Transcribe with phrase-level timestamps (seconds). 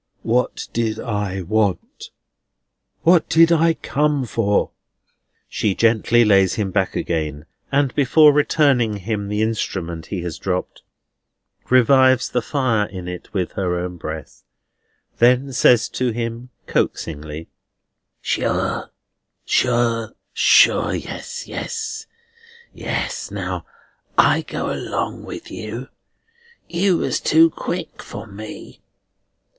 [0.23, 2.09] What did I want?
[3.03, 4.71] What did I come for?"
[5.47, 10.81] She gently lays him back again, and before returning him the instrument he has dropped,
[11.69, 14.41] revives the fire in it with her own breath;
[15.19, 17.49] then says to him, coaxingly:
[18.21, 18.89] "Sure,
[19.45, 20.95] sure, sure!
[20.95, 22.07] Yes, yes,
[22.73, 23.29] yes!
[23.29, 23.67] Now
[24.17, 25.89] I go along with you.
[26.67, 28.81] You was too quick for me.